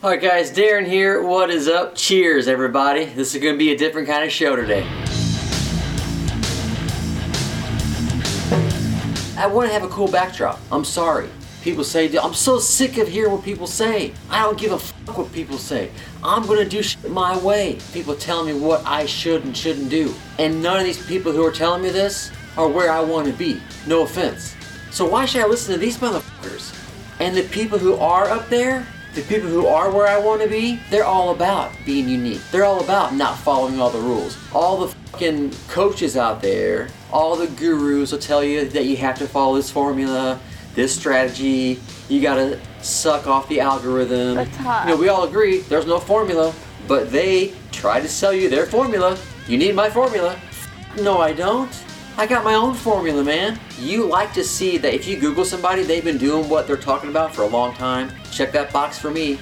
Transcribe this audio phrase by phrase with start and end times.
[0.00, 1.24] Alright guys, Darren here.
[1.24, 1.96] What is up?
[1.96, 3.06] Cheers everybody.
[3.06, 4.86] This is going to be a different kind of show today.
[9.36, 10.60] I want to have a cool backdrop.
[10.70, 11.28] I'm sorry.
[11.62, 14.14] People say, I'm so sick of hearing what people say.
[14.30, 15.90] I don't give a fuck what people say.
[16.22, 17.80] I'm gonna do shit my way.
[17.92, 20.14] People tell me what I should and shouldn't do.
[20.38, 23.32] And none of these people who are telling me this are where I want to
[23.32, 23.60] be.
[23.88, 24.54] No offense.
[24.92, 26.72] So why should I listen to these motherfuckers?
[27.18, 30.48] And the people who are up there, the people who are where I want to
[30.48, 32.40] be, they're all about being unique.
[32.50, 34.36] They're all about not following all the rules.
[34.52, 39.18] All the fucking coaches out there, all the gurus will tell you that you have
[39.18, 40.38] to follow this formula,
[40.74, 44.36] this strategy, you gotta suck off the algorithm.
[44.36, 44.86] That's hot.
[44.86, 46.54] You know, we all agree there's no formula,
[46.86, 49.18] but they try to sell you their formula.
[49.46, 50.38] You need my formula.
[51.00, 51.70] No, I don't.
[52.18, 53.60] I got my own formula, man.
[53.78, 57.10] You like to see that if you Google somebody, they've been doing what they're talking
[57.10, 58.10] about for a long time.
[58.32, 59.38] Check that box for me.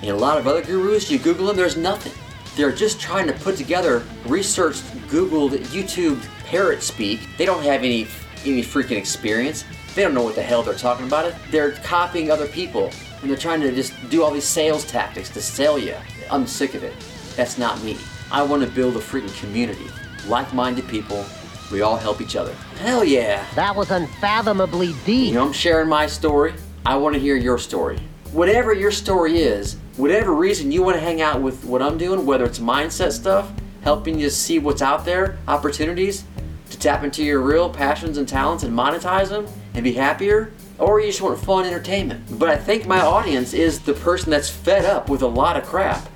[0.00, 2.12] And a lot of other gurus, you Google them, there's nothing.
[2.54, 7.18] They're just trying to put together researched, Googled, YouTube parrot speak.
[7.36, 8.06] They don't have any
[8.44, 9.64] any freaking experience.
[9.96, 11.34] They don't know what the hell they're talking about it.
[11.50, 15.42] They're copying other people and they're trying to just do all these sales tactics to
[15.42, 15.96] sell you.
[16.30, 16.94] I'm sick of it.
[17.34, 17.98] That's not me.
[18.30, 19.86] I want to build a freaking community.
[20.28, 21.26] Like-minded people.
[21.70, 22.52] We all help each other.
[22.80, 23.44] Hell yeah.
[23.54, 25.28] That was unfathomably deep.
[25.28, 26.54] You know, I'm sharing my story.
[26.84, 27.98] I want to hear your story.
[28.32, 32.24] Whatever your story is, whatever reason you want to hang out with what I'm doing,
[32.26, 33.50] whether it's mindset stuff,
[33.82, 36.24] helping you see what's out there, opportunities
[36.70, 41.00] to tap into your real passions and talents and monetize them and be happier, or
[41.00, 42.38] you just want fun entertainment.
[42.38, 45.64] But I think my audience is the person that's fed up with a lot of
[45.64, 46.08] crap,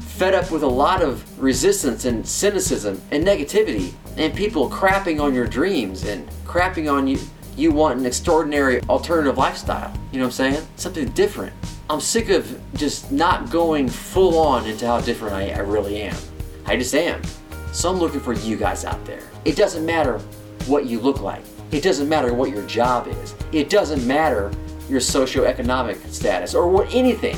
[0.00, 5.32] fed up with a lot of resistance and cynicism and negativity, and people crapping on
[5.32, 7.18] your dreams and crapping on you.
[7.56, 9.92] You want an extraordinary alternative lifestyle.
[10.12, 10.68] You know what I'm saying?
[10.76, 11.52] Something different.
[11.90, 16.16] I'm sick of just not going full on into how different I, I really am.
[16.66, 17.22] I just am.
[17.72, 19.22] So I'm looking for you guys out there.
[19.44, 20.18] It doesn't matter
[20.66, 21.42] what you look like.
[21.70, 23.34] It doesn't matter what your job is.
[23.52, 24.52] It doesn't matter
[24.88, 27.36] your socioeconomic status or what anything.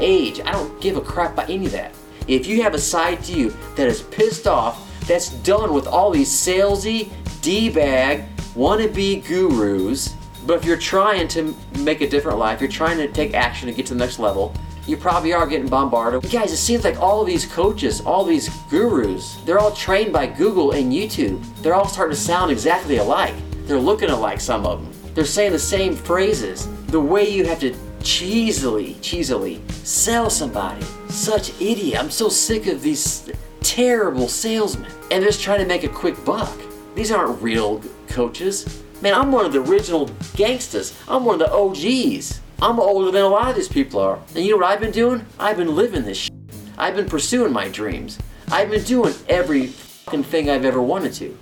[0.00, 0.40] Age.
[0.40, 1.92] I don't give a crap about any of that.
[2.28, 6.10] If you have a side to you that is pissed off, that's done with all
[6.10, 7.10] these salesy,
[7.42, 8.24] D-bag,
[8.54, 10.14] wannabe gurus,
[10.46, 13.74] but if you're trying to make a different life, you're trying to take action to
[13.74, 14.54] get to the next level,
[14.86, 16.30] you probably are getting bombarded.
[16.30, 20.26] Guys, it seems like all of these coaches, all these gurus, they're all trained by
[20.26, 21.44] Google and YouTube.
[21.62, 23.34] They're all starting to sound exactly alike.
[23.66, 25.14] They're looking alike, some of them.
[25.14, 26.68] They're saying the same phrases.
[26.86, 30.84] The way you have to cheesily, cheesily sell somebody.
[31.08, 31.98] Such idiot.
[31.98, 33.28] I'm so sick of these
[33.66, 34.90] terrible salesmen.
[35.10, 36.56] And just trying to make a quick buck.
[36.94, 38.82] These aren't real coaches.
[39.02, 40.96] Man, I'm one of the original gangsters.
[41.08, 42.40] I'm one of the OGs.
[42.62, 44.18] I'm older than a lot of these people are.
[44.34, 45.26] And you know what I've been doing?
[45.38, 46.32] I've been living this shit.
[46.78, 48.18] I've been pursuing my dreams.
[48.50, 51.36] I've been doing every fucking thing I've ever wanted to.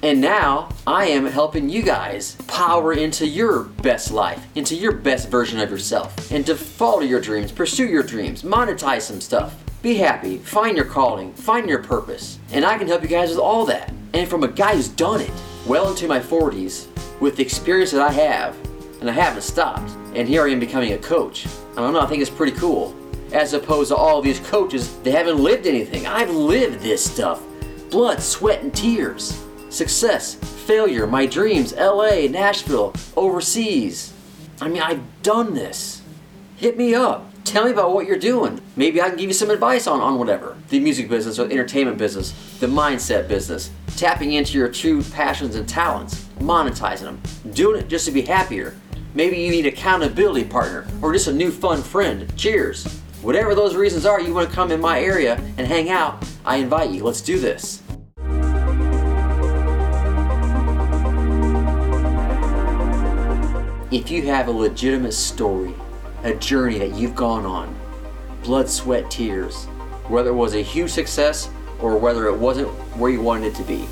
[0.00, 5.28] And now I am helping you guys power into your best life, into your best
[5.28, 9.56] version of yourself, and to follow your dreams, pursue your dreams, monetize some stuff.
[9.82, 12.38] Be happy, find your calling, find your purpose.
[12.52, 13.92] And I can help you guys with all that.
[14.14, 15.32] And from a guy who's done it
[15.66, 16.86] well into my 40s,
[17.20, 18.56] with the experience that I have,
[19.00, 19.90] and I haven't stopped.
[20.14, 21.46] And here I am becoming a coach.
[21.72, 22.94] I don't know, I think it's pretty cool.
[23.32, 26.06] As opposed to all these coaches, they haven't lived anything.
[26.06, 27.42] I've lived this stuff
[27.90, 29.44] blood, sweat, and tears.
[29.70, 34.14] Success, failure, my dreams, LA, Nashville, overseas.
[34.60, 36.02] I mean, I've done this.
[36.56, 37.30] Hit me up.
[37.44, 38.60] Tell me about what you're doing.
[38.76, 40.56] Maybe I can give you some advice on, on whatever.
[40.70, 45.68] The music business or entertainment business, the mindset business, tapping into your true passions and
[45.68, 48.74] talents, monetizing them, doing it just to be happier.
[49.14, 52.34] Maybe you need accountability partner or just a new fun friend.
[52.36, 52.86] Cheers.
[53.22, 56.56] Whatever those reasons are, you want to come in my area and hang out, I
[56.56, 57.02] invite you.
[57.04, 57.77] Let's do this.
[63.90, 65.72] If you have a legitimate story,
[66.22, 67.74] a journey that you've gone on,
[68.42, 69.64] blood, sweat, tears,
[70.08, 71.48] whether it was a huge success
[71.80, 72.68] or whether it wasn't
[72.98, 73.88] where you wanted it to be,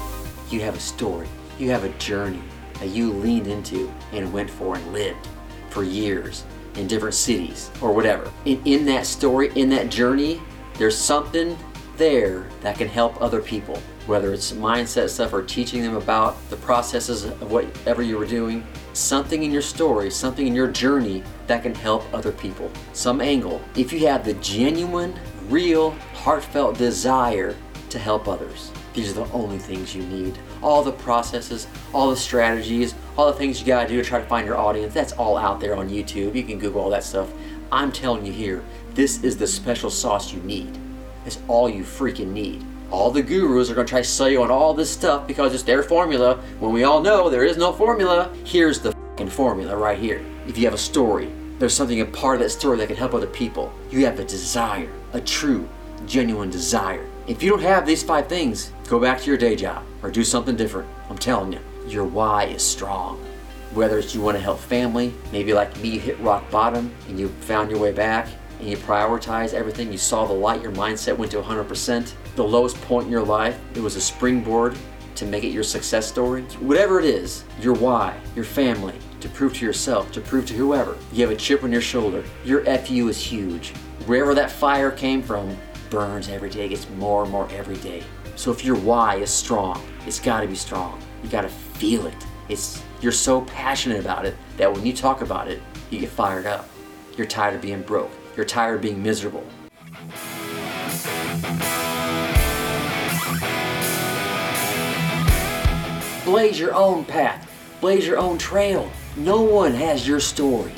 [0.51, 1.27] you have a story.
[1.59, 2.43] You have a journey
[2.75, 5.29] that you leaned into and went for and lived
[5.71, 6.45] for years
[6.75, 8.31] in different cities or whatever.
[8.45, 10.43] In, in that story, in that journey,
[10.75, 11.57] there's something
[11.97, 16.57] there that can help other people, whether it's mindset stuff or teaching them about the
[16.57, 18.67] processes of whatever you were doing.
[18.93, 22.71] Something in your story, something in your journey that can help other people.
[22.93, 23.61] Some angle.
[23.75, 25.19] If you have the genuine,
[25.49, 27.55] real, heartfelt desire
[27.91, 30.39] to help others, these are the only things you need.
[30.63, 34.27] All the processes, all the strategies, all the things you gotta do to try to
[34.27, 36.35] find your audience, that's all out there on YouTube.
[36.35, 37.31] You can Google all that stuff.
[37.71, 38.63] I'm telling you here,
[38.95, 40.79] This is the special sauce you need.
[41.27, 42.65] It's all you freaking need.
[42.91, 45.53] All the gurus are going to try to sell you on all this stuff because
[45.53, 48.33] it's their formula when we all know there is no formula.
[48.45, 50.25] Here's the fucking formula right here.
[50.47, 53.13] If you have a story, there's something a part of that story that can help
[53.13, 53.73] other people.
[53.91, 55.69] You have a desire, a true,
[56.07, 57.05] genuine desire.
[57.27, 60.23] If you don't have these five things, go back to your day job or do
[60.23, 60.89] something different.
[61.11, 63.19] I'm telling you, your why is strong.
[63.75, 67.29] Whether it's you want to help family, maybe like me, hit rock bottom and you
[67.41, 71.33] found your way back and you prioritize everything, you saw the light, your mindset went
[71.33, 72.13] to 100%.
[72.37, 74.77] The lowest point in your life, it was a springboard
[75.17, 76.43] to make it your success story.
[76.61, 80.97] Whatever it is, your why, your family, to prove to yourself, to prove to whoever,
[81.13, 82.23] you have a chip on your shoulder.
[82.45, 83.71] Your FU is huge.
[84.07, 85.57] Wherever that fire came from
[85.91, 88.03] burns every day, gets more and more every day.
[88.37, 91.01] So if your why is strong, it's got to be strong.
[91.23, 92.15] You got to feel it.
[92.49, 95.61] It's you're so passionate about it that when you talk about it,
[95.91, 96.69] you get fired up.
[97.17, 98.11] You're tired of being broke.
[98.37, 99.45] You're tired of being miserable.
[106.25, 107.51] Blaze your own path.
[107.81, 108.91] Blaze your own trail.
[109.17, 110.75] No one has your story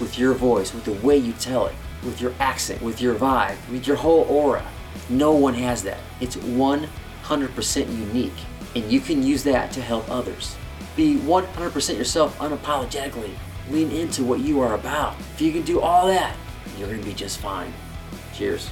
[0.00, 3.56] with your voice, with the way you tell it, with your accent, with your vibe,
[3.70, 4.66] with your whole aura.
[5.08, 6.00] No one has that.
[6.20, 8.32] It's 100% unique,
[8.74, 10.56] and you can use that to help others.
[10.96, 13.30] Be 100% yourself unapologetically.
[13.70, 15.14] Lean into what you are about.
[15.34, 16.36] If you can do all that,
[16.78, 17.72] you're to be just fine.
[18.34, 18.70] Cheers.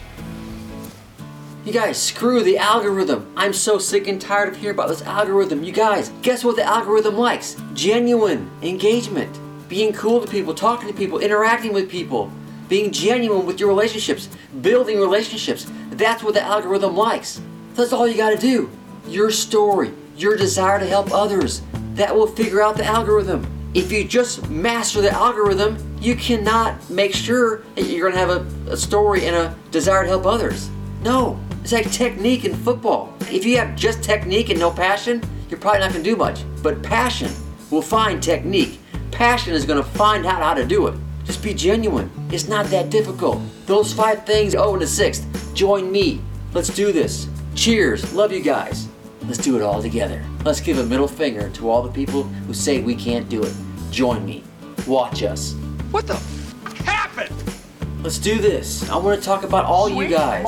[1.64, 3.32] You guys, screw the algorithm.
[3.36, 5.64] I'm so sick and tired of hearing about this algorithm.
[5.64, 7.56] You guys, guess what the algorithm likes?
[7.72, 9.38] Genuine engagement.
[9.68, 12.30] Being cool to people, talking to people, interacting with people,
[12.68, 14.28] being genuine with your relationships,
[14.60, 15.66] building relationships.
[15.90, 17.40] That's what the algorithm likes.
[17.74, 18.70] That's all you gotta do.
[19.08, 21.62] Your story, your desire to help others.
[21.94, 23.46] That will figure out the algorithm.
[23.74, 28.72] If you just master the algorithm, you cannot make sure that you're gonna have a,
[28.72, 30.70] a story and a desire to help others.
[31.02, 33.12] No, it's like technique in football.
[33.32, 36.44] If you have just technique and no passion, you're probably not gonna do much.
[36.62, 37.32] But passion
[37.72, 38.78] will find technique.
[39.10, 40.94] Passion is gonna find out how to do it.
[41.24, 42.08] Just be genuine.
[42.30, 43.42] It's not that difficult.
[43.66, 45.26] Those five things, oh, and the sixth.
[45.52, 46.20] Join me.
[46.52, 47.26] Let's do this.
[47.56, 48.14] Cheers.
[48.14, 48.88] Love you guys.
[49.22, 50.24] Let's do it all together.
[50.44, 53.54] Let's give a middle finger to all the people who say we can't do it.
[53.90, 54.44] Join me.
[54.86, 55.54] Watch us.
[55.90, 57.34] What the f- happened?
[58.02, 58.86] Let's do this.
[58.90, 60.44] I want to talk about all you guys.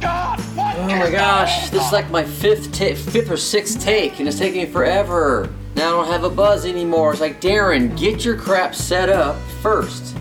[0.00, 0.40] God!
[0.56, 4.36] Oh my gosh, this is like my fifth ta- fifth or sixth take, and it's
[4.38, 5.48] taking me forever.
[5.76, 7.12] Now I don't have a buzz anymore.
[7.12, 10.16] It's like Darren, get your crap set up first.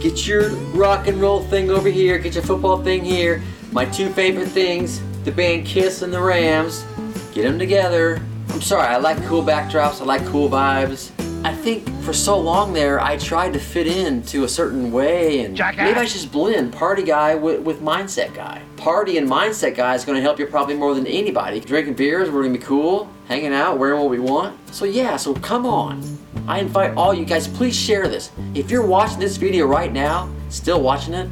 [0.00, 2.18] Get your rock and roll thing over here.
[2.18, 3.42] Get your football thing here.
[3.72, 6.84] My two favorite things: the band Kiss and the Rams.
[7.32, 8.22] Get them together.
[8.54, 10.00] I'm sorry, I like cool backdrops.
[10.00, 11.10] I like cool vibes.
[11.44, 15.40] I think for so long there, I tried to fit in to a certain way,
[15.40, 15.82] and Jackass.
[15.82, 18.62] maybe I should just blend party guy with, with mindset guy.
[18.76, 21.58] Party and mindset guy is going to help you probably more than anybody.
[21.58, 24.56] Drinking beers, we're going to be cool, hanging out, wearing what we want.
[24.72, 26.16] So yeah, so come on.
[26.46, 28.30] I invite all you guys, please share this.
[28.54, 31.28] If you're watching this video right now, still watching it,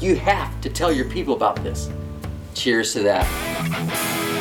[0.00, 1.88] you have to tell your people about this.
[2.54, 4.35] Cheers to that.